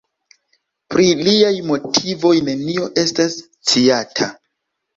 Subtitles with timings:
[0.93, 4.33] Pri liaj motivoj nenio estas sciata.